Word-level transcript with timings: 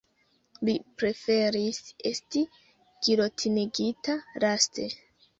Li 0.67 0.73
preferis 1.01 1.81
esti 2.11 2.41
gilotinigita 3.07 4.17
laste. 4.45 4.87